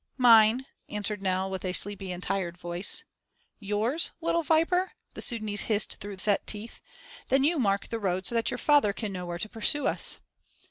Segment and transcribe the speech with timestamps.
[0.17, 3.03] "Mine," answered Nell with a sleepy and tired voice.
[3.59, 6.81] "Yours, little viper?" the Sudânese hissed through set teeth.
[7.29, 10.17] "Then you mark the road so that your father can know where to pursue us."